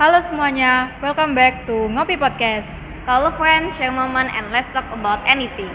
[0.00, 2.64] Halo semuanya, welcome back to Ngopi Podcast.
[3.04, 5.68] Kalau friends, share moment and let's talk about anything.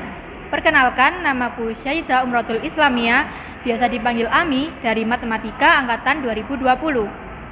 [0.50, 3.30] Perkenalkan, namaku Syahidah Umrotul Islamia,
[3.62, 6.58] biasa dipanggil Ami dari Matematika Angkatan 2020.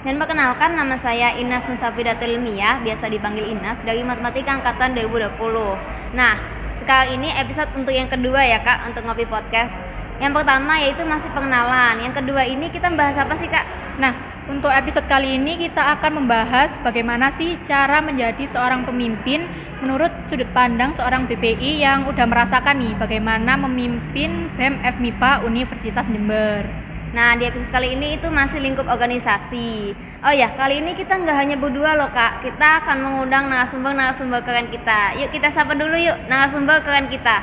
[0.01, 5.77] Dan perkenalkan nama saya Inas Nusafidatul Ilmiah, biasa dipanggil Inas dari Matematika Angkatan 2020.
[6.17, 6.41] Nah,
[6.81, 9.77] sekarang ini episode untuk yang kedua ya kak, untuk Ngopi Podcast.
[10.17, 12.01] Yang pertama yaitu masih pengenalan.
[12.01, 13.61] Yang kedua ini kita bahas apa sih kak?
[14.01, 19.47] Nah, untuk episode kali ini kita akan membahas bagaimana sih cara menjadi seorang pemimpin
[19.79, 26.67] menurut sudut pandang seorang BPI yang udah merasakan nih bagaimana memimpin BEM FMIPA Universitas Jember.
[27.13, 29.93] Nah, di episode kali ini itu masih lingkup organisasi.
[30.25, 34.73] Oh ya, kali ini kita nggak hanya berdua loh kak, kita akan mengundang narasumber-narasumber keren
[34.73, 35.21] kita.
[35.21, 37.37] Yuk kita sapa dulu yuk narasumber keren kita.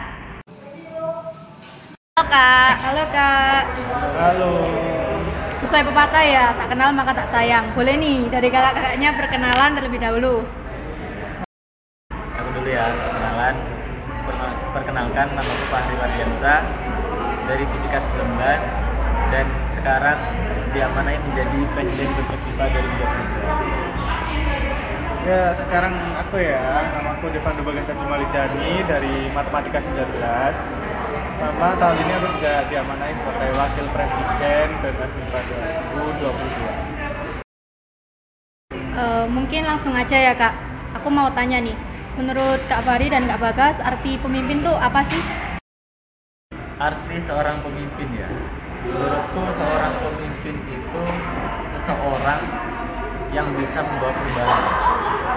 [2.18, 2.74] Halo kak.
[2.82, 3.62] Halo kak.
[4.18, 4.89] Halo.
[5.70, 7.70] Sesuai pepatah ya, tak kenal maka tak sayang.
[7.78, 10.42] Boleh nih dari kakak-kakaknya perkenalan terlebih dahulu.
[12.10, 13.54] Aku dulu ya, perkenalan.
[14.74, 16.54] Perkenalkan nama aku Fahri Wardiansa
[17.46, 18.58] dari Fisika 19
[19.30, 19.46] dan
[19.78, 20.18] sekarang
[20.74, 25.22] diamanai menjadi Presiden Berpersipa 2023.
[25.22, 26.66] Ya, sekarang aku ya,
[26.98, 30.18] nama aku Devando Bagasa Jumalidani dari Matematika 19
[31.40, 35.40] Sama tahun ini aku juga diamanai sebagai Wakil Presiden BMF MIPA
[36.20, 36.92] 2022
[39.00, 40.52] Eh, mungkin langsung aja ya kak.
[41.00, 41.72] Aku mau tanya nih,
[42.20, 45.22] menurut Kak Fahri dan Kak Bagas, arti pemimpin tuh apa sih?
[46.76, 48.28] Arti seorang pemimpin ya.
[48.84, 51.02] Menurutku seorang pemimpin itu
[51.72, 52.42] seseorang
[53.32, 54.62] yang bisa membawa perubahan.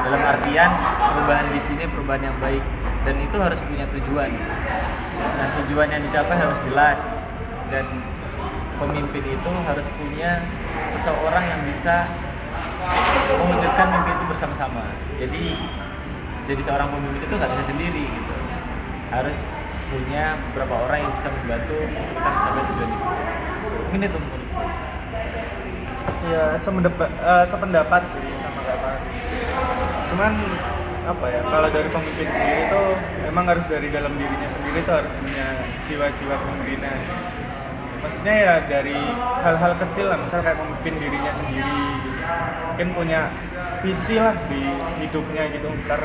[0.03, 2.63] Dalam artian perubahan di sini perubahan yang baik
[3.03, 4.31] dan itu harus punya tujuan.
[5.19, 6.97] Nah tujuan yang dicapai harus jelas
[7.69, 7.85] dan
[8.79, 10.43] pemimpin itu harus punya
[10.99, 11.95] seseorang yang bisa
[13.39, 14.83] mewujudkan mimpi itu bersama-sama.
[15.19, 15.43] Jadi
[16.47, 18.33] jadi seorang pemimpin itu nggak bisa sendiri gitu.
[19.13, 19.37] Harus
[19.93, 23.09] punya beberapa orang yang bisa membantu kita mencapai tujuan itu.
[23.93, 24.63] Itu menurutku.
[26.23, 29.19] Ya, sependapat, eh, sependapat sih sama Fahri
[30.07, 30.33] Cuman,
[31.03, 32.83] apa ya, kalau dari pemimpin sendiri itu
[33.27, 35.47] memang harus dari dalam dirinya sendiri tuh harus punya
[35.91, 36.99] jiwa-jiwa kepemimpinan
[38.03, 38.97] maksudnya ya dari
[39.43, 41.79] hal-hal kecil lah misal kayak memimpin dirinya sendiri
[42.73, 43.21] mungkin punya
[43.83, 44.61] visi lah di
[45.03, 45.67] hidupnya gitu.
[45.85, 46.01] Ntar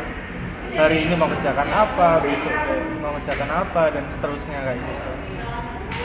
[0.76, 2.54] hari ini mau kerjakan apa besok
[3.00, 5.10] mau kerjakan apa dan seterusnya kayak gitu.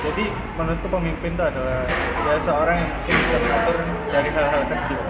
[0.04, 1.84] Jadi menurutku pemimpin itu adalah
[2.26, 3.76] ya seorang yang mungkin bisa mengatur
[4.10, 5.02] dari hal-hal kecil.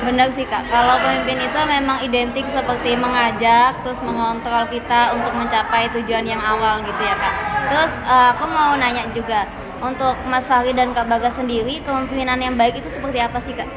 [0.00, 5.92] Benar sih kak, kalau pemimpin itu memang identik seperti mengajak, terus mengontrol kita untuk mencapai
[5.98, 7.34] tujuan yang awal gitu ya kak.
[7.68, 9.44] Terus eh, aku mau nanya juga,
[9.80, 13.68] untuk Mas Fahri dan Kak Bagas sendiri, kepemimpinan yang baik itu seperti apa sih kak?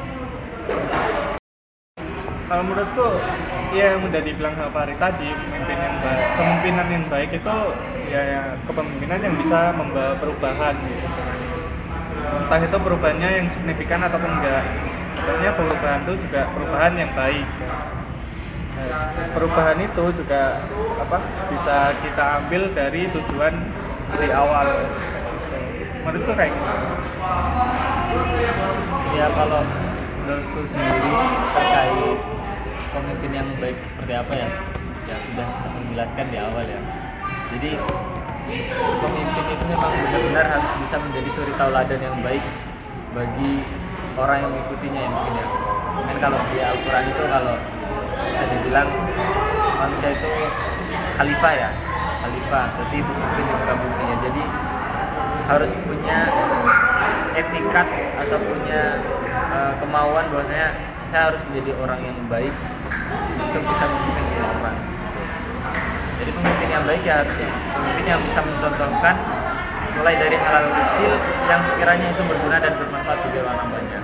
[2.54, 3.08] kalau menurutku
[3.74, 7.56] ya yang udah dibilang sama Fahri tadi pemimpin yang baik kepemimpinan yang baik itu
[8.12, 11.06] ya, ya kepemimpinan yang bisa membawa perubahan gitu
[12.44, 14.62] entah itu perubahannya yang signifikan ataupun enggak
[15.14, 17.46] sebenarnya perubahan itu juga perubahan yang baik.
[18.74, 20.42] Nah, perubahan itu juga
[20.98, 21.18] apa
[21.50, 23.54] bisa kita ambil dari tujuan
[24.18, 24.66] di awal.
[26.04, 26.72] Menurutku kayak gitu
[29.14, 29.62] Ya kalau
[30.20, 31.12] menurutku sendiri
[31.54, 32.18] terkait
[32.92, 34.48] pemimpin yang baik seperti apa ya,
[35.06, 35.48] ya sudah
[35.78, 36.80] menjelaskan di awal ya.
[37.54, 37.70] Jadi
[39.00, 42.44] pemimpin itu memang benar-benar harus bisa menjadi suri tauladan yang baik
[43.14, 43.52] bagi
[44.14, 45.46] orang yang mengikutinya ya mungkin ya.
[45.94, 47.54] Mungkin kalau di Al-Quran itu kalau
[48.14, 48.88] bisa dibilang
[49.78, 50.30] manusia itu
[51.18, 51.70] khalifah ya,
[52.22, 54.16] khalifah, berarti pemimpin di muka bumi ya.
[54.24, 54.42] Jadi
[55.44, 56.18] harus punya
[57.34, 57.88] etikat
[58.22, 58.82] atau punya
[59.50, 60.68] eh, kemauan bahwasanya
[61.10, 62.54] saya harus menjadi orang yang baik
[63.38, 64.78] untuk bisa memimpin semua orang.
[66.14, 67.34] Jadi pemimpin yang baik ya harus
[67.74, 69.16] pemimpin yang bisa mencontohkan
[69.98, 71.12] mulai dari hal-hal kecil
[71.46, 74.02] yang sekiranya itu berguna dan bermanfaat bagi orang banyak.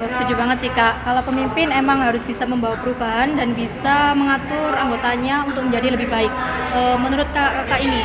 [0.00, 5.44] Setuju banget sih kak, kalau pemimpin emang harus bisa membawa perubahan dan bisa mengatur anggotanya
[5.44, 6.32] untuk menjadi lebih baik.
[6.72, 8.00] Eh, menurut kak, kakak ini,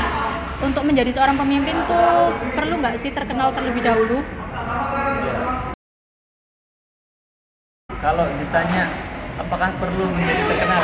[0.59, 4.19] untuk menjadi seorang pemimpin tuh perlu nggak sih terkenal terlebih dahulu?
[7.95, 8.83] Kalau ditanya
[9.39, 10.83] apakah perlu menjadi terkenal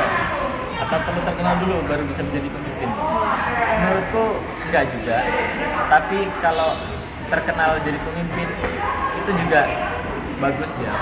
[0.82, 2.90] atau perlu terkenal dulu baru bisa menjadi pemimpin?
[3.82, 4.24] Menurutku
[4.70, 5.18] enggak juga.
[5.94, 6.78] Tapi kalau
[7.30, 8.48] terkenal jadi pemimpin
[9.22, 9.62] itu juga
[10.42, 10.94] bagus ya.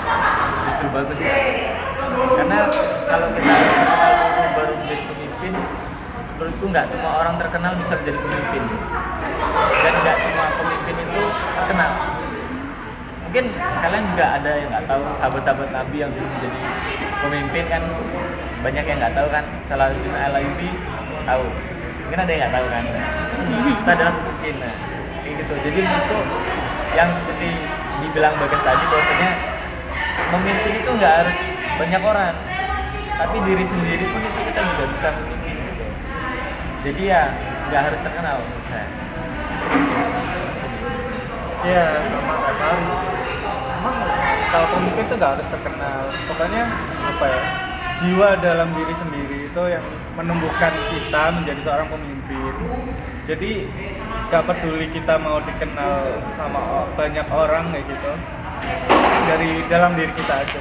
[0.68, 1.34] Justru bagus ya.
[2.36, 2.58] Karena
[3.08, 5.52] kalau kita terkenal dulu baru menjadi pemimpin,
[6.36, 8.62] menurutku nggak semua orang terkenal bisa menjadi pemimpin.
[9.80, 11.22] Dan nggak semua pemimpin itu
[11.56, 11.92] terkenal
[13.30, 16.60] mungkin kalian juga ada yang nggak tahu sahabat-sahabat Nabi yang dulu menjadi
[17.22, 17.82] pemimpin kan
[18.60, 20.68] banyak yang nggak tahu kan Salahuddin Alayubi
[21.24, 21.44] tahu
[22.06, 22.82] mungkin ada yang nggak tahu kan
[23.80, 24.74] kita adalah pemimpin nah
[25.24, 26.18] kayak gitu jadi menurutku
[26.96, 27.48] yang seperti
[28.02, 29.30] dibilang Bagas tadi bahwasanya
[30.34, 31.36] memimpin itu nggak harus
[31.78, 32.34] banyak orang
[33.20, 35.84] tapi diri sendiri pun itu kita juga bisa memimpin gitu
[36.88, 37.22] jadi ya
[37.70, 38.88] nggak harus terkenal menurut saya
[41.60, 42.80] Iya, sama kayak.
[43.76, 43.96] Emang
[44.48, 46.00] kalau pemimpin itu nggak harus terkenal.
[46.24, 46.62] Pokoknya
[47.04, 47.44] apa ya?
[48.00, 49.84] Jiwa dalam diri sendiri itu yang
[50.16, 52.52] menumbuhkan kita menjadi seorang pemimpin.
[53.28, 53.68] Jadi
[54.32, 58.12] nggak peduli kita mau dikenal sama banyak orang kayak gitu.
[59.28, 60.60] Dari dalam diri kita aja.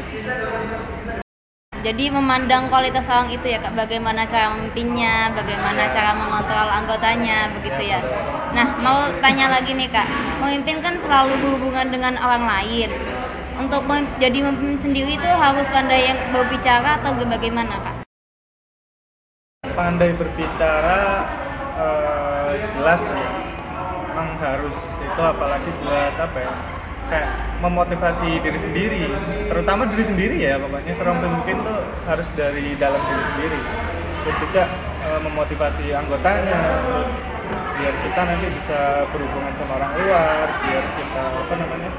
[1.80, 7.88] Jadi memandang kualitas orang itu ya kak, bagaimana cara memimpinnya, bagaimana cara mengontrol anggotanya, begitu
[7.88, 8.04] ya.
[8.52, 10.04] Nah, mau tanya lagi nih kak,
[10.44, 13.19] pemimpin kan selalu berhubungan dengan orang lain.
[13.60, 13.84] Untuk
[14.24, 17.96] jadi pemimpin sendiri itu harus pandai yang berbicara atau bagaimana kak?
[19.76, 21.00] Pandai berbicara
[21.76, 23.30] eh, jelas ya.
[24.16, 26.54] Emang harus itu apalagi buat apa ya?
[27.12, 27.30] Kayak
[27.60, 29.04] memotivasi diri sendiri,
[29.52, 33.60] terutama diri sendiri ya pokoknya seorang pemimpin tuh harus dari dalam diri sendiri.
[34.24, 34.64] Terus juga
[35.04, 36.62] eh, memotivasi anggotanya,
[37.76, 38.80] biar kita nanti bisa
[39.12, 41.92] berhubungan sama orang luar, biar kita apa namanya?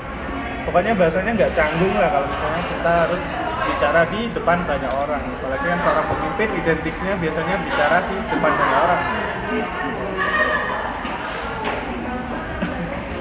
[0.70, 3.19] Pokoknya bahasanya nggak canggung lah kalau misalnya kita harus
[3.67, 5.19] bicara di depan banyak orang.
[5.19, 9.02] Apalagi kan seorang pemimpin identiknya biasanya bicara di depan banyak orang.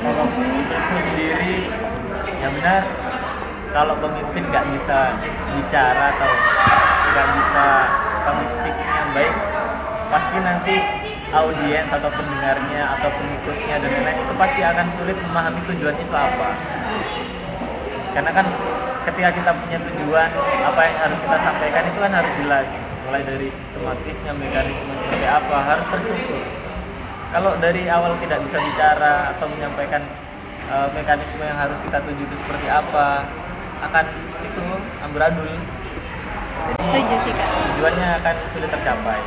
[0.06, 1.54] kalau itu sendiri
[2.40, 2.86] yang benar
[3.74, 5.00] kalau pemimpin nggak bisa
[5.50, 6.32] bicara atau
[7.10, 7.68] nggak bisa
[8.62, 9.34] speaking yang baik
[10.14, 10.76] pasti nanti
[11.34, 16.50] audiens atau pendengarnya atau pengikutnya dan lain-lain itu pasti akan sulit memahami tujuan itu apa
[18.14, 18.46] karena kan
[19.10, 20.30] ketika kita punya tujuan
[20.66, 22.66] apa yang harus kita sampaikan itu kan harus jelas.
[23.10, 26.42] Mulai dari sistematisnya mekanisme seperti apa harus terstruktur.
[27.30, 30.02] Kalau dari awal tidak bisa bicara atau menyampaikan
[30.70, 33.26] eh, mekanisme yang harus kita tuju itu seperti apa
[33.86, 34.06] akan
[34.46, 34.64] itu
[35.06, 35.50] amburadul.
[35.50, 37.50] Jadi Setuju sih kak.
[37.50, 39.20] tujuannya akan sulit tercapai.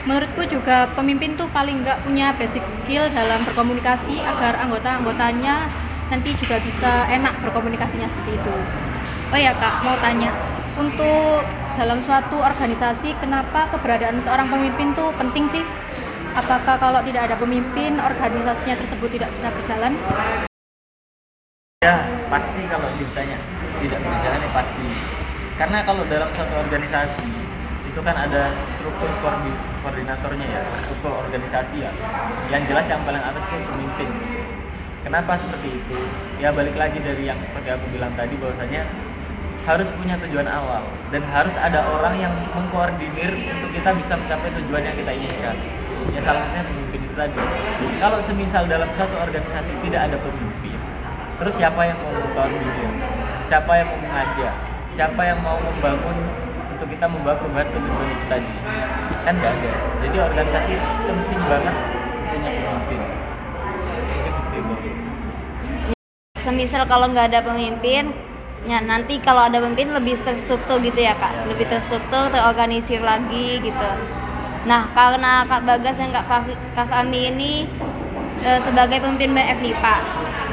[0.00, 5.68] Menurutku juga pemimpin tuh paling nggak punya basic skill dalam berkomunikasi agar anggota-anggotanya
[6.10, 8.54] nanti juga bisa enak berkomunikasinya seperti itu.
[9.30, 10.34] Oh ya kak, mau tanya,
[10.74, 11.46] untuk
[11.78, 15.64] dalam suatu organisasi kenapa keberadaan seorang pemimpin tuh penting sih?
[16.34, 19.94] Apakah kalau tidak ada pemimpin organisasinya tersebut tidak bisa berjalan?
[21.80, 21.96] ya
[22.28, 23.40] pasti kalau ditanya
[23.80, 24.84] tidak berjalan ya pasti
[25.56, 27.24] karena kalau dalam satu organisasi
[27.88, 31.88] itu kan ada struktur koordi- koordinatornya ya struktur organisasi ya
[32.52, 34.08] yang jelas yang paling atas itu pemimpin
[35.04, 35.96] kenapa seperti itu?
[36.40, 38.82] Ya balik lagi dari yang seperti aku bilang tadi bahwasanya
[39.68, 40.80] harus punya tujuan awal
[41.12, 45.56] dan harus ada orang yang mengkoordinir untuk kita bisa mencapai tujuan yang kita inginkan.
[46.16, 47.36] Ya salah satunya pemimpin itu tadi.
[48.00, 50.78] Kalau semisal dalam satu organisasi tidak ada pemimpin
[51.40, 52.92] terus siapa yang mau mengkoordinir
[53.50, 54.54] siapa yang mau mengajak?
[54.94, 56.16] Siapa yang mau membangun
[56.70, 58.52] untuk kita membawa perubahan ke tujuan itu tadi?
[59.26, 59.72] Kan nggak ada.
[60.06, 60.72] Jadi organisasi
[61.08, 61.76] penting banget
[62.30, 63.00] punya pemimpin
[64.60, 65.10] Mungkin seperti itu.
[66.40, 68.16] Semisal kalau nggak ada pemimpin,
[68.64, 71.76] ya nanti kalau ada pemimpin lebih terstruktur gitu ya kak, lebih ya.
[71.76, 73.90] terstruktur, terorganisir lagi gitu.
[74.64, 77.52] Nah karena kak Bagas dan kak Fahri, kak Fahmi ini
[78.40, 79.96] eh, sebagai pemimpin BFMIPA,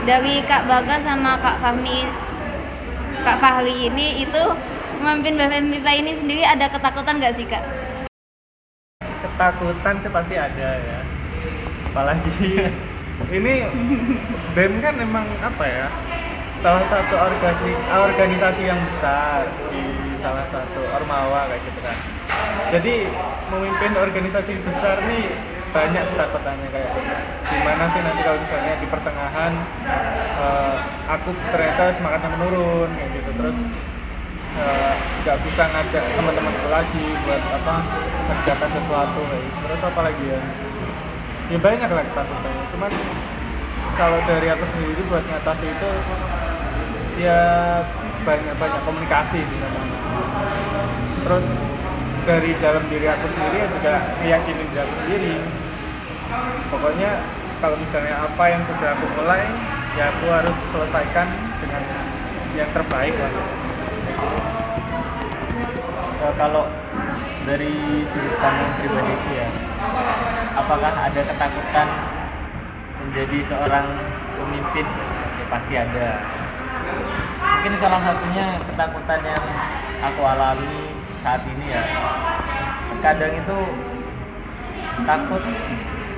[0.04, 2.00] dari kak Bagas sama kak Fahmi,
[3.24, 4.44] kak Fahri ini itu
[5.00, 7.64] memimpin BFMIPA ini sendiri ada ketakutan nggak sih kak?
[9.24, 11.00] Ketakutan sih pasti ada ya.
[11.92, 12.32] Apalagi
[13.34, 13.54] ini
[14.54, 15.88] BEM kan memang apa ya?
[16.62, 19.82] Salah satu organisasi organisasi yang besar di
[20.22, 21.98] salah satu ormawa kayak gitu kan.
[22.74, 22.96] Jadi
[23.48, 25.24] memimpin organisasi besar nih
[25.72, 26.94] banyak ketakutannya kayak
[27.48, 29.54] gimana sih nanti kalau misalnya di pertengahan
[30.36, 33.58] eh, aku ternyata semangatnya menurun kayak gitu terus
[34.58, 34.94] eh,
[35.24, 37.76] nggak bisa ngajak teman-temanku lagi buat apa
[38.28, 39.58] kerjakan sesuatu kayak gitu.
[39.64, 40.42] terus apa lagi ya
[41.48, 42.64] ya banyak lah ketakutannya.
[42.76, 42.92] Cuman
[43.96, 45.90] kalau dari aku sendiri buat ngatasi itu
[47.18, 47.40] ya
[48.28, 49.82] banyak banyak komunikasi di sana
[51.28, 51.44] terus
[52.24, 55.36] dari dalam diri aku sendiri ya juga meyakini diri aku sendiri.
[56.72, 57.12] Pokoknya
[57.64, 59.44] kalau misalnya apa yang sudah aku mulai
[60.00, 61.28] ya aku harus selesaikan
[61.64, 61.84] dengan
[62.56, 63.32] yang terbaik lah.
[63.32, 64.28] Gitu.
[66.18, 66.64] Ya, kalau
[67.48, 69.48] dari sudut pandang pribadi itu ya
[70.60, 71.88] apakah ada ketakutan
[73.00, 73.88] menjadi seorang
[74.36, 74.88] pemimpin?
[75.48, 76.08] Pasti ada.
[77.40, 79.44] Mungkin salah satunya ketakutan yang
[80.04, 80.92] aku alami
[81.24, 81.84] saat ini ya
[83.00, 83.58] kadang itu
[85.08, 85.44] takut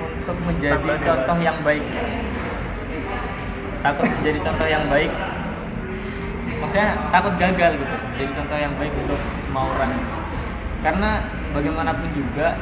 [0.02, 1.84] untuk menjadi Tambah contoh yang baik.
[3.86, 5.12] Takut menjadi contoh yang baik.
[6.58, 9.92] Maksudnya takut gagal gitu jadi contoh yang baik untuk semua orang
[10.80, 11.10] karena
[11.52, 12.56] bagaimanapun juga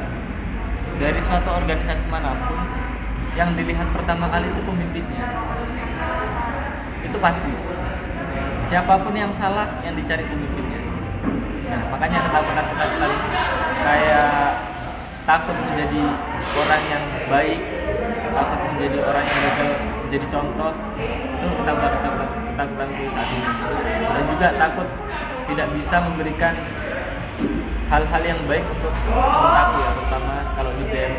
[0.99, 2.59] dari suatu organisasi mana pun
[3.39, 5.23] yang dilihat pertama kali itu pemimpinnya.
[7.07, 7.51] Itu pasti.
[8.67, 10.79] Siapa pun yang salah yang dicari pemimpinnya.
[11.69, 13.11] Nah makanya ketakutan ketakutan
[13.79, 14.33] kayak
[15.23, 16.03] takut menjadi
[16.57, 17.59] orang yang baik
[18.29, 19.69] takut menjadi orang yang gagal
[20.03, 20.73] menjadi contoh.
[21.39, 23.51] Itu ketakutan ketakutan ketakutan saat ini.
[24.03, 24.87] Dan juga takut
[25.49, 26.53] tidak bisa memberikan
[27.89, 31.13] hal-hal yang baik untuk aku ya terutama kalau di BEM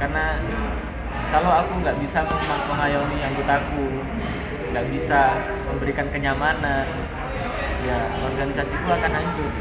[0.00, 0.24] karena
[1.30, 2.18] kalau aku nggak bisa
[2.66, 3.86] mengayomi anggotaku
[4.70, 5.20] nggak bisa
[5.70, 6.86] memberikan kenyamanan
[7.86, 9.52] ya organisasiku akan hancur.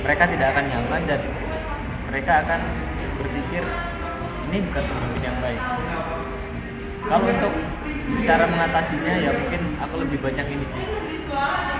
[0.00, 1.20] Mereka tidak akan nyaman dan
[2.08, 2.60] mereka akan
[3.20, 3.62] berpikir
[4.50, 5.62] ini bukan pemimpin yang baik.
[7.00, 7.52] Kalau untuk
[8.24, 10.86] cara mengatasinya ya mungkin aku lebih banyak ini sih.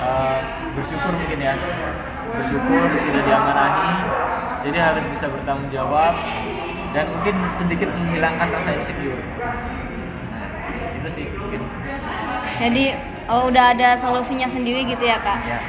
[0.00, 0.38] Eh,
[0.78, 1.54] bersyukur mungkin ya
[2.30, 3.92] bersyukur sudah diamanahi
[4.60, 6.14] jadi harus bisa bertanggung jawab
[6.92, 9.20] dan mungkin sedikit menghilangkan rasa insecure
[10.30, 10.48] nah,
[11.00, 11.60] itu sih mungkin
[12.60, 12.92] Jadi
[13.32, 15.40] oh, udah ada solusinya sendiri gitu ya kak?
[15.48, 15.60] ya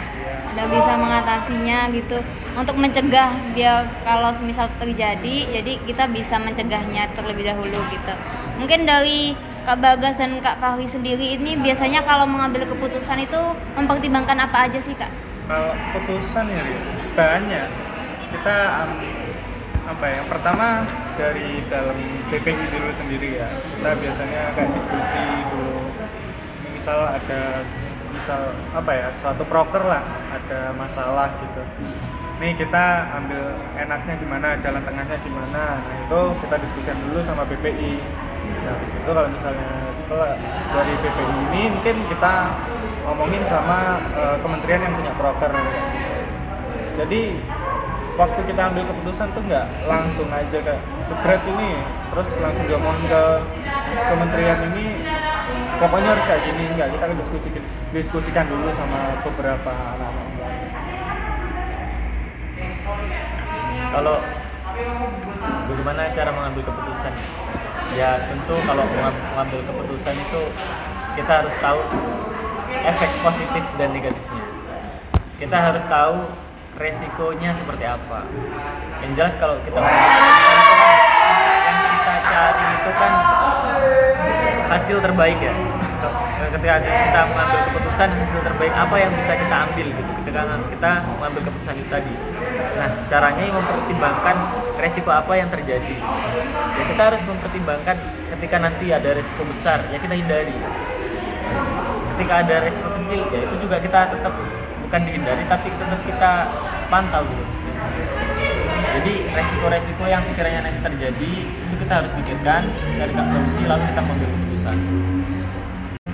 [0.51, 2.19] Udah bisa mengatasinya gitu
[2.59, 8.13] untuk mencegah biar kalau semisal terjadi jadi kita bisa mencegahnya terlebih dahulu gitu.
[8.59, 9.31] Mungkin dari
[9.63, 13.39] Kak Bagas dan Kak Fahri sendiri ini biasanya kalau mengambil keputusan itu
[13.79, 15.30] mempertimbangkan apa aja sih kak?
[15.51, 16.63] Kalau keputusan ya
[17.19, 17.67] banyak.
[18.31, 18.91] Kita um,
[19.91, 20.87] apa ya yang pertama
[21.19, 21.99] dari dalam
[22.31, 23.49] BPI dulu sendiri ya.
[23.75, 25.79] Kita biasanya kayak diskusi dulu.
[26.71, 27.41] Misal ada
[28.15, 28.41] misal
[28.71, 31.63] apa ya suatu proker lah ada masalah gitu.
[32.39, 33.43] Nih kita ambil
[33.75, 35.83] enaknya gimana jalan tengahnya gimana.
[35.83, 37.99] Nah itu kita diskusikan dulu sama BPI
[38.41, 39.69] nah itu kalau misalnya
[40.01, 40.33] setelah
[40.73, 42.33] dari BPI ini mungkin kita
[43.05, 43.79] ngomongin sama
[44.13, 45.51] eh, kementerian yang punya proker.
[47.01, 47.21] Jadi
[48.19, 51.69] waktu kita ambil keputusan tuh nggak langsung aja kayak jebret ini
[52.11, 53.23] terus langsung diomongin ke
[54.11, 54.85] kementerian ini.
[55.81, 60.29] Pokoknya harus kayak gini nggak kita diskusikan diskusikan dulu sama beberapa anak-anak.
[63.91, 64.15] Kalau
[65.67, 67.13] bagaimana cara mengambil keputusan
[67.97, 68.09] ya?
[68.29, 70.41] Tentu kalau mengam- mengambil keputusan itu
[71.19, 71.81] kita harus tahu
[72.71, 74.43] efek positif dan negatifnya.
[75.41, 76.17] Kita harus tahu
[76.77, 78.19] resikonya seperti apa.
[79.01, 83.13] Yang jelas kalau kita yang kita cari itu kan
[84.71, 85.53] hasil terbaik ya.
[86.51, 90.11] Ketika kita mengambil keputusan hasil terbaik apa yang bisa kita ambil gitu.
[90.21, 90.41] Ketika
[90.73, 92.13] kita mengambil keputusan itu tadi.
[92.77, 94.35] Nah caranya mempertimbangkan
[94.81, 95.95] resiko apa yang terjadi.
[96.77, 97.97] Ya kita harus mempertimbangkan
[98.37, 100.55] ketika nanti ada resiko besar ya kita hindari
[102.15, 104.33] ketika ada resiko kecil ya itu juga kita tetap
[104.85, 106.31] bukan dihindari tapi tetap kita
[106.91, 107.71] pantau gitu
[108.91, 112.61] jadi resiko-resiko yang sekiranya nanti terjadi itu kita harus pikirkan
[112.99, 114.77] carikan solusi lalu kita mengambil keputusan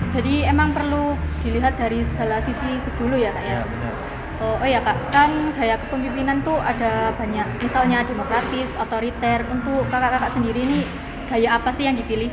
[0.08, 1.14] Jadi emang perlu
[1.44, 3.54] dilihat dari segala sisi dulu ya kak ya.
[3.60, 3.94] ya benar
[4.38, 9.42] Oh, oh ya kak, kan gaya kepemimpinan tuh ada banyak, misalnya demokratis, otoriter.
[9.50, 10.82] Untuk kakak-kakak sendiri nih
[11.26, 12.30] gaya apa sih yang dipilih?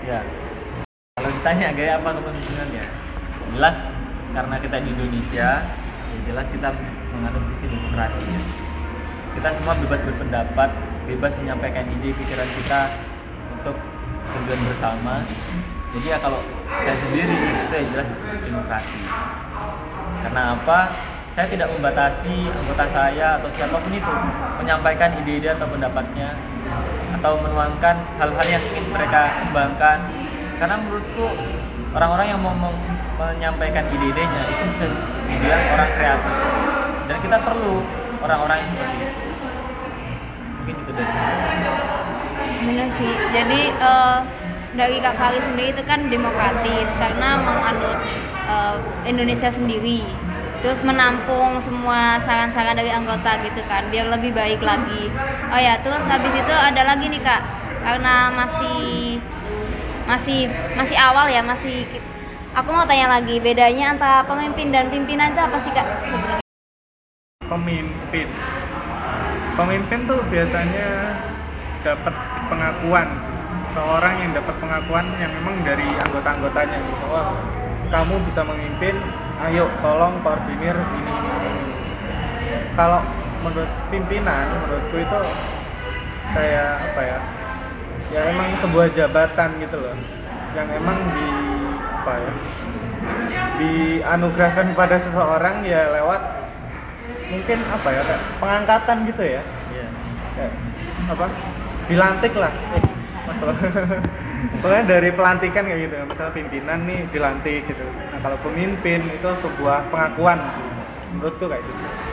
[0.00, 0.41] Ya.
[1.42, 2.86] Ditanya gaya apa kepemimpinan ya?
[3.50, 3.74] Jelas
[4.30, 5.48] karena kita di Indonesia,
[6.06, 6.70] ya jelas kita
[7.10, 8.22] menganut sisi demokrasi.
[8.30, 8.40] ya.
[9.34, 10.70] Kita semua bebas berpendapat,
[11.10, 12.80] bebas menyampaikan ide pikiran kita
[13.58, 13.74] untuk
[14.38, 15.26] tujuan bersama.
[15.90, 18.08] Jadi ya kalau saya sendiri itu ya jelas
[18.46, 18.98] demokrasi.
[20.22, 20.78] Karena apa?
[21.34, 24.14] Saya tidak membatasi anggota saya atau siapa pun itu
[24.62, 26.38] menyampaikan ide-ide atau pendapatnya
[27.18, 30.30] atau menuangkan hal-hal yang ingin mereka kembangkan.
[30.62, 31.26] Karena menurutku
[31.90, 32.54] orang-orang yang mau
[33.18, 34.86] menyampaikan ide-idenya itu bisa
[35.26, 36.34] dibilang orang kreatif.
[37.10, 37.82] Dan kita perlu
[38.22, 39.22] orang-orang yang seperti itu.
[40.62, 41.14] Mungkin itu dari.
[42.62, 43.12] Bener sih.
[43.34, 44.18] Jadi eh,
[44.78, 47.98] dari Kak Fahri sendiri itu kan demokratis karena menganut
[48.46, 48.76] eh,
[49.10, 50.06] Indonesia sendiri.
[50.62, 55.10] Terus menampung semua saran-saran dari anggota gitu kan, biar lebih baik lagi.
[55.50, 57.42] Oh ya, terus habis itu ada lagi nih Kak,
[57.82, 59.01] karena masih
[60.12, 61.88] masih masih awal ya, masih
[62.52, 65.88] aku mau tanya lagi bedanya antara pemimpin dan pimpinan itu apa sih Kak?
[67.48, 68.28] pemimpin
[69.56, 70.88] pemimpin tuh biasanya
[71.84, 72.14] dapat
[72.48, 73.08] pengakuan
[73.76, 77.36] seorang yang dapat pengakuan yang memang dari anggota-anggotanya gitu wah
[77.92, 78.96] kamu bisa memimpin
[79.48, 81.64] ayo tolong koordinir ini ini, ini.
[82.72, 83.04] kalau
[83.44, 85.20] menurut pimpinan menurutku itu
[86.32, 87.18] kayak apa ya
[88.12, 89.96] ya emang sebuah jabatan gitu loh.
[90.52, 91.26] Yang emang di
[92.02, 92.32] apa ya
[93.62, 96.22] dianugerahkan pada seseorang ya lewat
[97.32, 99.42] mungkin apa ya kayak pengangkatan gitu ya.
[99.72, 99.86] Iya.
[100.36, 100.52] kayak
[101.08, 101.26] apa
[101.88, 102.52] dilantik lah.
[102.76, 102.82] Eh,
[104.60, 105.94] pokoknya dari pelantikan kayak gitu.
[106.04, 107.84] Misalnya pimpinan nih dilantik gitu.
[108.12, 110.38] Nah kalau pemimpin itu sebuah pengakuan.
[111.16, 112.11] Menurutku kayak gitu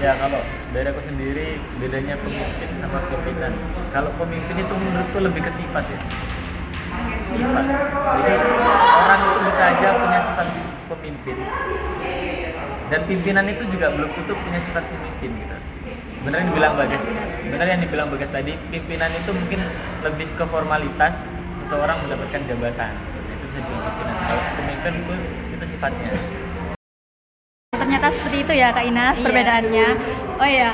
[0.00, 0.40] Ya kalau
[0.76, 3.52] dari aku sendiri bedanya pemimpin sama pimpinan.
[3.92, 6.00] Kalau pemimpin itu menurutku lebih ke sifat ya.
[7.32, 7.64] Sifat.
[8.20, 8.32] Jadi
[9.00, 10.48] orang itu bisa aja punya sifat
[10.92, 11.36] pemimpin.
[12.90, 15.56] Dan pimpinan itu juga belum tutup punya sifat pemimpin gitu.
[16.20, 17.02] Benar yang dibilang Bagas.
[17.48, 19.60] Benar yang dibilang Bagas tadi, pimpinan itu mungkin
[20.04, 21.12] lebih ke formalitas
[21.64, 22.92] seseorang mendapatkan jabatan.
[23.24, 24.16] Itu bisa dibilang pimpinan.
[24.28, 25.14] Kalau pemimpin itu
[25.56, 26.12] itu sifatnya.
[27.90, 29.24] Ternyata seperti itu ya Kak Inas Iya.
[29.26, 29.88] perbedaannya.
[30.38, 30.70] Oh iya,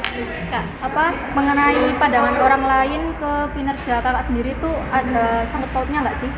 [0.52, 6.20] Kak, apa mengenai pandangan orang lain ke kinerja Kakak sendiri itu ada sangkut pautnya nggak
[6.20, 6.28] sih?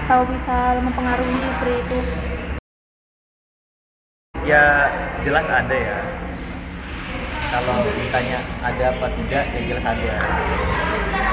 [0.00, 1.98] Atau bisa mempengaruhi seperti itu?
[4.48, 4.88] Ya
[5.20, 6.00] jelas ada ya.
[7.52, 10.14] Kalau ditanya ada apa tidak, ya jelas ada.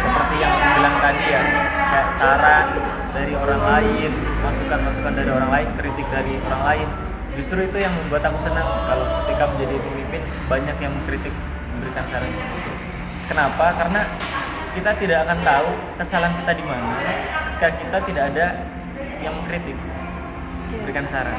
[0.03, 1.41] Seperti yang aku bilang tadi ya,
[1.71, 2.67] kayak saran
[3.15, 4.11] dari orang lain,
[4.43, 7.06] masukan-masukan dari orang lain, kritik dari orang lain.
[7.37, 11.33] Justru itu yang membuat aku senang kalau ketika menjadi pemimpin banyak yang mengkritik,
[11.77, 12.33] memberikan saran.
[13.29, 13.65] Kenapa?
[13.77, 14.01] Karena
[14.73, 15.69] kita tidak akan tahu
[16.01, 16.97] kesalahan kita di mana
[17.57, 18.45] jika kita tidak ada
[19.21, 19.77] yang mengkritik,
[20.73, 21.37] memberikan saran.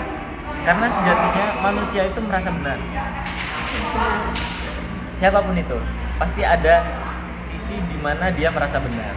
[0.63, 2.79] Karena sejatinya manusia itu merasa benar.
[5.19, 5.79] Siapa pun itu,
[6.19, 6.75] pasti ada
[7.51, 9.15] sisi di mana dia merasa benar.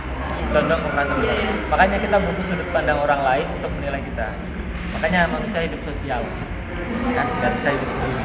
[0.49, 1.37] Condong ke merasa benar.
[1.69, 4.27] Makanya kita butuh sudut pandang orang lain untuk menilai kita.
[4.97, 6.25] Makanya manusia hidup sosial.
[7.15, 8.23] Kan nggak bisa hidup sendiri.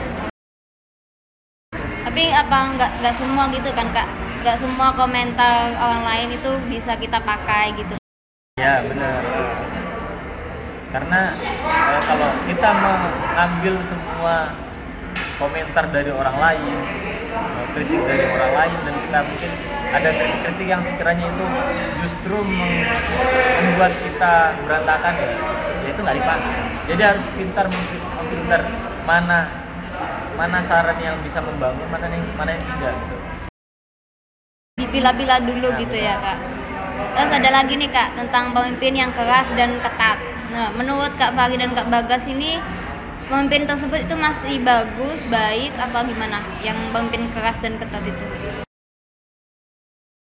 [2.06, 4.08] Tapi apa nggak nggak semua gitu kan kak?
[4.40, 7.94] Nggak semua komentar orang lain itu bisa kita pakai gitu.
[8.56, 9.20] Ya benar.
[10.94, 11.20] Karena
[11.68, 14.34] eh, kalau kita mengambil semua
[15.36, 16.76] komentar dari orang lain,
[17.36, 19.50] eh, kritik dari orang lain dan kita mungkin
[19.92, 21.46] ada kritik-kritik yang sekiranya itu
[22.00, 25.30] justru membuat kita berantakan ya,
[25.86, 26.50] ya itu nggak dipakai.
[26.90, 28.60] Jadi harus pintar memfil- memfilter
[29.06, 29.38] mana
[30.34, 32.94] mana saran yang bisa membangun, mana yang mana yang tidak.
[32.98, 33.16] Gitu.
[34.76, 36.08] Dipilah-pilah dulu Nah, gitu benar.
[36.10, 36.38] ya kak.
[37.16, 40.18] Terus ada lagi nih kak tentang pemimpin yang keras dan ketat.
[40.46, 42.60] Nah, menurut Kak Fahri dan Kak Bagas ini
[43.26, 46.38] pemimpin tersebut itu masih bagus, baik apa gimana?
[46.62, 48.24] Yang pemimpin keras dan ketat itu?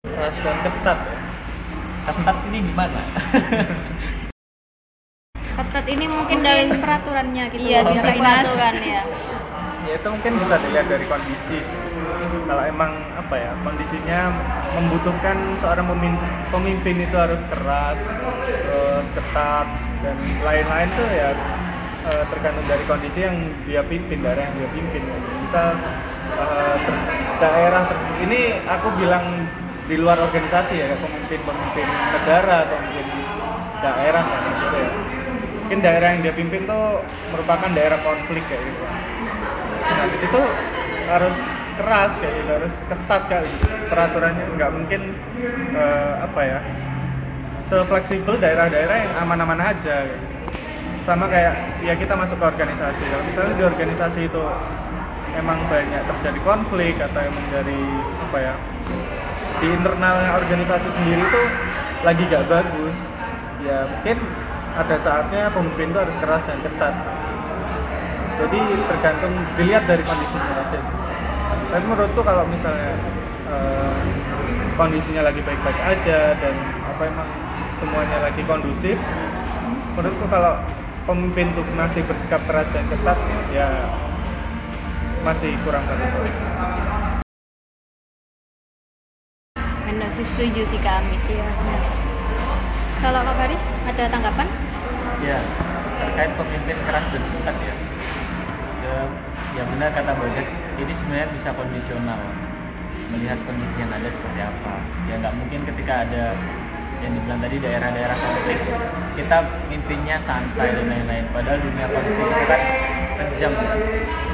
[0.04, 1.18] keras dan ketat ya
[2.02, 3.02] Ketat ini gimana?
[5.52, 7.62] Ketat ini mungkin Mungkin dari peraturannya gitu.
[7.62, 8.74] iya sisi peraturan.
[8.80, 9.04] ya.
[9.82, 11.60] ya itu mungkin bisa dilihat dari kondisi.
[12.48, 14.20] Kalau emang apa ya kondisinya
[14.78, 17.98] membutuhkan seorang pemimpin, pemimpin itu harus keras
[18.46, 19.68] terus ketat
[20.04, 21.30] dan lain-lain tuh ya
[22.08, 23.38] eh, tergantung dari kondisi yang
[23.68, 25.04] dia pimpin daerah yang dia pimpin.
[25.04, 25.68] Misal
[26.40, 27.06] eh, ter-
[27.42, 29.26] daerah ter- ini aku bilang
[29.90, 33.08] di luar organisasi ya pemimpin-pemimpin negara atau mungkin
[33.82, 34.90] daerah gitu ya
[35.71, 36.99] mungkin daerah yang dia pimpin tuh
[37.31, 38.84] merupakan daerah konflik kayak gitu.
[39.88, 40.41] Nah di situ
[41.07, 41.36] harus
[41.79, 43.65] keras kayak gitu harus ketat kayak gitu.
[43.88, 45.01] Peraturannya nggak mungkin
[45.71, 46.60] eh, apa ya
[47.71, 50.27] sefleksibel daerah-daerah yang aman-aman aja gitu.
[51.07, 51.55] sama kayak
[51.88, 53.03] ya kita masuk ke organisasi.
[53.07, 54.43] Kalau misalnya di organisasi itu
[55.39, 57.79] emang banyak terjadi konflik atau emang dari
[58.27, 58.53] apa ya
[59.63, 61.41] di internalnya organisasi sendiri itu
[62.03, 62.95] lagi gak bagus
[63.63, 64.17] ya mungkin
[64.71, 66.95] ada saatnya pemimpin itu harus keras dan ketat
[68.39, 70.79] jadi tergantung dilihat dari kondisinya aja
[71.71, 72.93] tapi menurutku kalau misalnya
[73.51, 73.99] eh,
[74.79, 76.55] kondisinya lagi baik-baik aja dan
[76.88, 77.29] apa emang
[77.84, 78.97] semuanya lagi kondusif
[79.99, 80.55] menurutku kalau
[81.03, 83.17] pemimpin tuh masih bersikap keras dan ketat
[83.51, 83.69] ya
[85.21, 86.34] masih kurang bagus
[89.91, 91.19] Benar sih setuju sih kami.
[91.27, 92.11] Iya, benar.
[93.02, 93.58] Kalau Kak Fahri
[93.90, 94.48] ada tanggapan?
[95.26, 95.42] Ya,
[96.06, 97.74] terkait pemimpin keras dan ketat ya.
[98.86, 98.96] Ya,
[99.58, 102.22] ya benar kata Bagas, ini sebenarnya bisa kondisional.
[103.10, 104.74] Melihat kondisi yang ada seperti apa.
[105.10, 106.38] Ya nggak mungkin ketika ada
[107.02, 108.60] yang dibilang tadi daerah-daerah konflik
[109.18, 109.38] kita
[109.74, 112.62] mimpinnya santai dan lain-lain padahal dunia konflik itu kan
[113.18, 113.54] kejam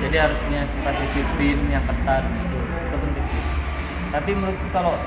[0.04, 3.26] jadi harus punya sifat disiplin yang ketat gitu itu penting
[4.12, 5.00] tapi menurutku kalau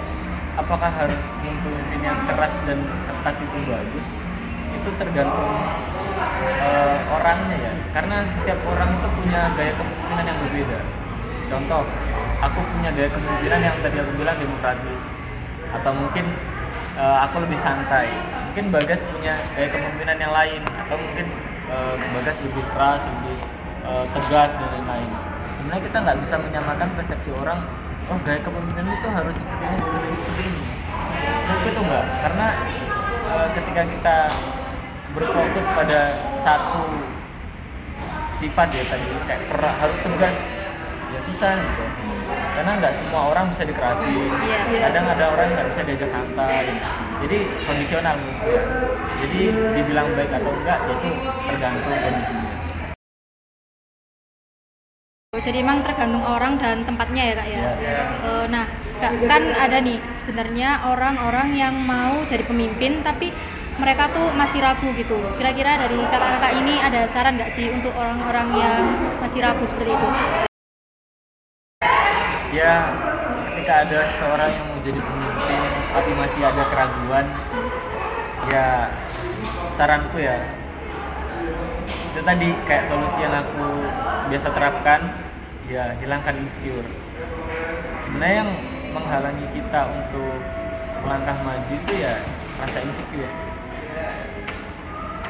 [0.60, 4.06] apakah harus pemimpin yang keras dan ketat itu bagus?
[4.76, 5.52] Itu tergantung
[6.60, 7.72] eh, orangnya ya.
[7.96, 10.78] Karena setiap orang itu punya gaya kepemimpinan yang berbeda.
[11.50, 11.82] Contoh
[12.44, 15.00] aku punya gaya kepemimpinan yang tadi aku bilang demokratis.
[15.80, 16.24] Atau mungkin
[17.00, 18.08] eh, aku lebih santai.
[18.52, 20.60] Mungkin Bagas punya gaya kepemimpinan yang lain.
[20.86, 21.26] Atau mungkin
[21.72, 23.36] eh, Bagas lebih keras lebih
[23.88, 25.10] eh, tegas dan lain-lain.
[25.60, 27.60] Sebenarnya kita nggak bisa menyamakan persepsi orang
[28.08, 30.16] oh gaya kepemimpinan itu harus seperti ini seperti ini.
[30.16, 30.62] Seperti ini
[31.44, 32.06] menurutku itu enggak.
[32.22, 32.46] Karena
[33.28, 34.16] eh, ketika kita
[35.10, 36.00] berfokus pada
[36.46, 36.82] satu
[38.40, 40.36] sifat ya tadi kayak per- harus tegas.
[41.10, 41.84] Ya susah gitu.
[42.30, 44.10] Karena nggak semua orang bisa dikerasi
[44.46, 44.78] Iya.
[44.86, 46.66] kadang ada orang yang nggak bisa diajak santai.
[47.26, 48.62] Jadi kondisional ya.
[49.20, 49.40] jadi
[49.76, 51.08] dibilang baik atau enggak ya itu
[51.50, 52.39] tergantung kondisinya
[55.30, 57.62] Jadi emang tergantung orang dan tempatnya ya kak ya.
[57.78, 58.02] Iya.
[58.26, 58.66] Eh, nah
[58.98, 63.30] Kak, kan ada nih sebenarnya orang-orang yang mau jadi pemimpin tapi
[63.78, 65.14] mereka tuh masih ragu gitu.
[65.38, 68.82] Kira-kira dari kakak-kakak ini ada saran nggak sih untuk orang-orang yang
[69.22, 70.08] masih ragu seperti itu?
[72.50, 72.74] ya
[73.54, 75.60] ketika ada seorang yang mau jadi pemimpin
[75.94, 77.26] tapi masih ada keraguan
[78.50, 78.66] ya
[79.78, 80.36] saranku ya
[82.10, 83.86] itu tadi kayak solusi yang aku
[84.30, 85.00] biasa terapkan
[85.66, 86.86] ya hilangkan insecure.
[88.06, 88.50] Sebenarnya yang
[88.94, 90.38] menghalangi kita untuk
[91.02, 92.22] melangkah maju itu ya
[92.62, 93.32] rasa insecure.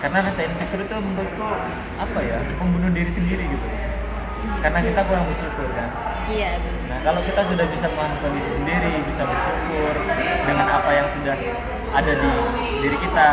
[0.00, 1.48] Karena rasa insecure itu menurutku
[1.96, 2.38] apa ya?
[2.60, 3.68] Membunuh diri sendiri gitu.
[4.60, 5.88] Karena kita kurang bersyukur kan?
[6.28, 6.52] Iya.
[6.88, 9.94] Nah, kalau kita sudah bisa memahami kondisi sendiri, bisa bersyukur
[10.44, 11.36] dengan apa yang sudah
[11.96, 12.32] ada di
[12.84, 13.28] diri kita,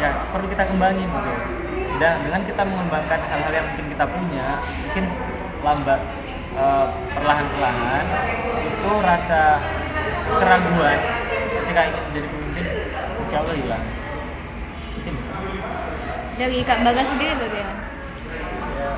[0.00, 1.61] ya perlu kita kembangin gitu.
[2.00, 4.46] Dan dengan kita mengembangkan hal-hal yang mungkin kita punya,
[4.88, 5.04] mungkin
[5.62, 6.00] lambat
[6.56, 6.86] eh,
[7.18, 8.04] perlahan-perlahan
[8.62, 9.42] itu rasa
[10.40, 10.98] keraguan
[11.60, 12.66] ketika ingin menjadi pemimpin,
[13.26, 13.84] insya Allah hilang.
[14.98, 15.14] Mungkin.
[16.32, 17.82] Dari Kak Bagas sendiri bagaimana?
[18.82, 18.92] ya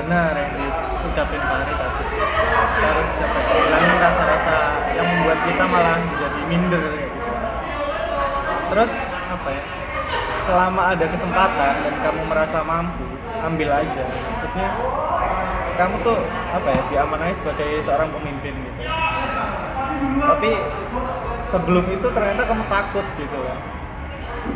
[0.00, 4.56] benar yang diucapin Pak Ari tadi kita harus apa ya, hilangin rasa-rasa
[4.96, 7.32] yang membuat kita malah jadi minder kayak gitu
[8.70, 8.92] terus
[9.30, 9.62] apa ya
[10.46, 13.04] selama ada kesempatan dan kamu merasa mampu
[13.44, 14.04] ambil aja.
[14.06, 14.68] Maksudnya
[15.76, 16.18] kamu tuh
[16.52, 18.82] apa ya diamanai sebagai seorang pemimpin gitu.
[20.20, 20.50] Tapi
[21.50, 23.58] sebelum itu ternyata kamu takut gitu loh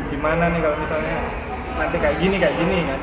[0.08, 1.16] gimana nih kalau misalnya
[1.76, 3.00] nanti kayak gini kayak gini kan.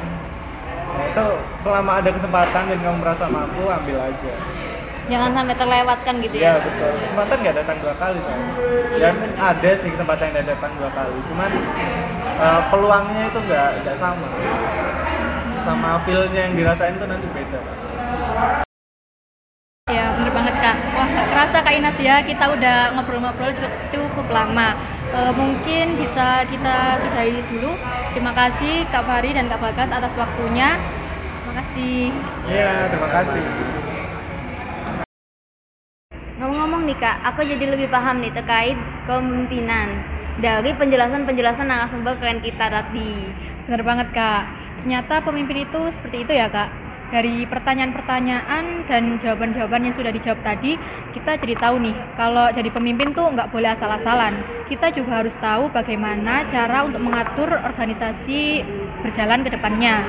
[0.91, 1.25] Nah, itu
[1.63, 4.33] selama ada kesempatan dan kamu merasa mampu ambil aja
[5.11, 6.63] Jangan sampai terlewatkan gitu ya ya.
[6.63, 8.39] betul kesempatan nggak datang dua kali kan
[8.91, 11.51] Iya, dan ada sih kesempatan yang datang dua kali cuman
[12.39, 14.27] eh, peluangnya itu nggak nggak sama
[15.67, 17.59] sama feelnya yang dirasain tuh nanti beda
[19.89, 20.77] Ya bener banget kak.
[20.95, 24.77] Wah kerasa kak Inas ya kita udah ngobrol-ngobrol cukup, cukup lama.
[25.11, 27.75] Eh, mungkin bisa kita sudahi dulu.
[28.15, 30.79] Terima kasih Kak Fari dan Kak Bagas atas waktunya.
[31.43, 31.99] Terima kasih.
[32.47, 33.43] Iya terima kasih
[36.51, 38.75] Ngomong-ngomong nih Kak, aku jadi lebih paham nih terkait
[39.07, 40.03] kepemimpinan
[40.43, 43.31] dari penjelasan-penjelasan narasumber keren kita tadi.
[43.63, 44.51] Bener banget kak.
[44.83, 46.67] Ternyata pemimpin itu seperti itu ya kak.
[47.15, 50.75] Dari pertanyaan-pertanyaan dan jawaban-jawaban yang sudah dijawab tadi,
[51.15, 54.43] kita jadi tahu nih kalau jadi pemimpin tuh nggak boleh asal-asalan.
[54.67, 58.67] Kita juga harus tahu bagaimana cara untuk mengatur organisasi
[59.07, 60.03] berjalan ke depannya.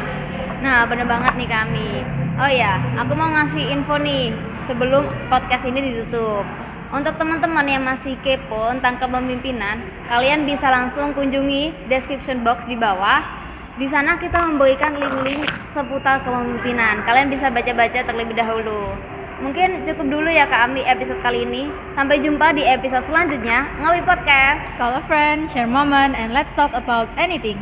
[0.59, 2.03] Nah, bener banget nih kami.
[2.35, 6.45] Oh ya, aku mau ngasih info nih sebelum podcast ini ditutup.
[6.93, 9.81] Untuk teman-teman yang masih kepo tentang kepemimpinan,
[10.13, 13.25] kalian bisa langsung kunjungi description box di bawah.
[13.81, 17.01] Di sana kita memberikan link-link seputar kepemimpinan.
[17.09, 18.93] Kalian bisa baca-baca terlebih dahulu.
[19.41, 21.73] Mungkin cukup dulu ya Kak Ami episode kali ini.
[21.97, 24.69] Sampai jumpa di episode selanjutnya Ngawi Podcast.
[24.77, 27.57] Call a friend, share moment, and let's talk about anything.